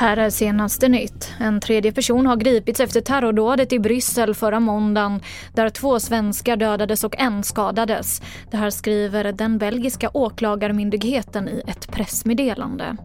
Här 0.00 0.16
är 0.16 0.30
senaste 0.30 0.88
nytt. 0.88 1.32
En 1.40 1.60
tredje 1.60 1.92
person 1.92 2.26
har 2.26 2.36
gripits 2.36 2.80
efter 2.80 3.00
terrordådet 3.00 3.72
i 3.72 3.78
Bryssel 3.78 4.34
förra 4.34 4.60
måndagen 4.60 5.20
där 5.54 5.70
två 5.70 6.00
svenskar 6.00 6.56
dödades 6.56 7.04
och 7.04 7.18
en 7.18 7.42
skadades. 7.42 8.22
Det 8.50 8.56
här 8.56 8.70
skriver 8.70 9.32
den 9.32 9.58
belgiska 9.58 10.10
åklagarmyndigheten 10.14 11.48
i 11.48 11.62
ett 11.66 11.88
pressmeddelande. 11.92 12.96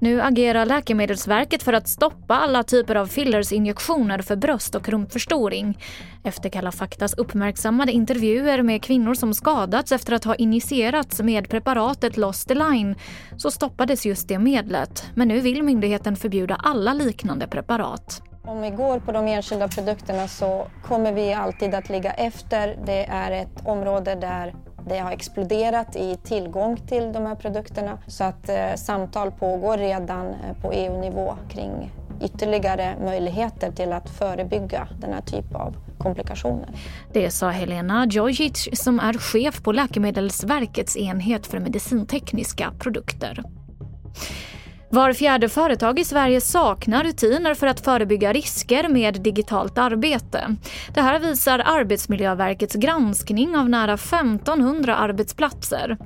Nu 0.00 0.20
agerar 0.20 0.66
Läkemedelsverket 0.66 1.62
för 1.62 1.72
att 1.72 1.88
stoppa 1.88 2.34
alla 2.34 2.62
typer 2.62 2.94
av 2.94 3.06
fillersinjektioner 3.06 4.18
för 4.18 4.36
bröst 4.36 4.74
och 4.74 4.88
rumpförstoring. 4.88 5.78
Efter 6.24 6.48
Kalla 6.48 6.72
faktas 6.72 7.14
uppmärksammade 7.14 7.92
intervjuer 7.92 8.62
med 8.62 8.82
kvinnor 8.82 9.14
som 9.14 9.34
skadats 9.34 9.92
efter 9.92 10.12
att 10.12 10.24
ha 10.24 10.34
injicerats 10.34 11.20
med 11.20 11.48
preparatet 11.48 12.16
Losteline 12.16 12.94
så 13.36 13.50
stoppades 13.50 14.06
just 14.06 14.28
det 14.28 14.38
medlet. 14.38 15.06
Men 15.14 15.28
nu 15.28 15.40
vill 15.40 15.62
myndigheten 15.62 16.16
förbjuda 16.16 16.60
alla 16.64 16.92
liknande 16.92 17.46
preparat. 17.46 18.22
Om 18.44 18.60
vi 18.60 18.70
går 18.70 18.98
på 18.98 19.12
de 19.12 19.26
enskilda 19.26 19.68
produkterna 19.68 20.28
så 20.28 20.66
kommer 20.84 21.12
vi 21.12 21.32
alltid 21.32 21.74
att 21.74 21.88
ligga 21.88 22.10
efter. 22.12 22.78
Det 22.86 23.04
är 23.04 23.30
ett 23.30 23.66
område 23.66 24.14
där 24.14 24.54
det 24.88 24.98
har 24.98 25.10
exploderat 25.12 25.96
i 25.96 26.16
tillgång 26.16 26.76
till 26.76 27.12
de 27.12 27.26
här 27.26 27.34
produkterna 27.34 27.98
så 28.06 28.24
att 28.24 28.48
eh, 28.48 28.74
samtal 28.76 29.30
pågår 29.30 29.78
redan 29.78 30.26
eh, 30.26 30.62
på 30.62 30.72
EU-nivå 30.72 31.34
kring 31.50 31.92
ytterligare 32.22 32.94
möjligheter 33.04 33.72
till 33.72 33.92
att 33.92 34.10
förebygga 34.10 34.88
den 35.00 35.12
här 35.12 35.20
typen 35.20 35.56
av 35.56 35.76
komplikationer. 35.98 36.68
Det 37.12 37.30
sa 37.30 37.50
Helena 37.50 38.06
Djojic 38.10 38.68
som 38.72 39.00
är 39.00 39.12
chef 39.12 39.62
på 39.62 39.72
Läkemedelsverkets 39.72 40.96
enhet 40.96 41.46
för 41.46 41.58
medicintekniska 41.58 42.72
produkter. 42.78 43.42
Var 44.90 45.12
fjärde 45.12 45.48
företag 45.48 45.98
i 45.98 46.04
Sverige 46.04 46.40
saknar 46.40 47.04
rutiner 47.04 47.54
för 47.54 47.66
att 47.66 47.80
förebygga 47.80 48.32
risker 48.32 48.88
med 48.88 49.22
digitalt 49.22 49.78
arbete. 49.78 50.56
Det 50.94 51.00
här 51.00 51.20
visar 51.20 51.58
Arbetsmiljöverkets 51.58 52.74
granskning 52.74 53.56
av 53.56 53.68
nära 53.68 53.94
1500 53.94 54.96
arbetsplatser. 54.96 55.96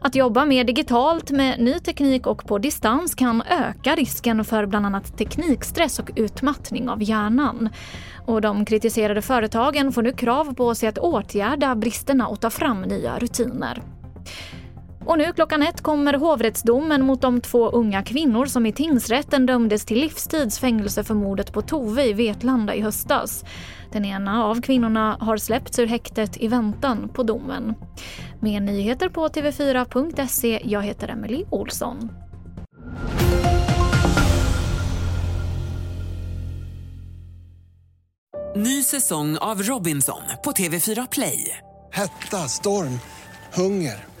Att 0.00 0.14
jobba 0.14 0.44
mer 0.44 0.64
digitalt 0.64 1.30
med 1.30 1.60
ny 1.60 1.78
teknik 1.78 2.26
och 2.26 2.46
på 2.46 2.58
distans 2.58 3.14
kan 3.14 3.42
öka 3.42 3.94
risken 3.94 4.44
för 4.44 4.66
bland 4.66 4.86
annat 4.86 5.18
teknikstress 5.18 5.98
och 5.98 6.10
utmattning 6.16 6.88
av 6.88 7.02
hjärnan. 7.02 7.68
Och 8.26 8.40
de 8.40 8.64
kritiserade 8.64 9.22
företagen 9.22 9.92
får 9.92 10.02
nu 10.02 10.12
krav 10.12 10.54
på 10.54 10.74
sig 10.74 10.88
att 10.88 10.98
åtgärda 10.98 11.74
bristerna 11.74 12.26
och 12.26 12.40
ta 12.40 12.50
fram 12.50 12.82
nya 12.82 13.18
rutiner. 13.18 13.82
Och 15.08 15.18
nu 15.18 15.32
klockan 15.32 15.62
ett 15.62 15.80
kommer 15.80 16.14
hovrättsdomen 16.14 17.06
mot 17.06 17.20
de 17.20 17.40
två 17.40 17.68
unga 17.70 18.02
kvinnor 18.02 18.46
som 18.46 18.66
i 18.66 18.72
tingsrätten 18.72 19.46
dömdes 19.46 19.84
till 19.84 20.00
livstids 20.00 20.58
fängelse 20.58 21.04
för 21.04 21.14
mordet 21.14 21.52
på 21.52 21.62
Tove 21.62 22.04
i 22.04 22.12
Vetlanda 22.12 22.74
i 22.74 22.80
höstas. 22.80 23.44
Den 23.92 24.04
ena 24.04 24.44
av 24.44 24.60
kvinnorna 24.60 25.16
har 25.20 25.36
släppts 25.36 25.78
ur 25.78 25.86
häktet 25.86 26.36
i 26.42 26.48
väntan 26.48 27.08
på 27.08 27.22
domen. 27.22 27.74
Mer 28.40 28.60
nyheter 28.60 29.08
på 29.08 29.28
tv4.se. 29.28 30.60
Jag 30.64 30.82
heter 30.82 31.08
Emily 31.08 31.44
Olsson. 31.50 32.10
Ny 38.56 38.82
säsong 38.82 39.38
av 39.38 39.62
Robinson 39.62 40.22
på 40.44 40.50
TV4 40.50 41.08
Play. 41.10 41.58
Hetta, 41.92 42.36
storm, 42.36 43.00
hunger. 43.54 44.17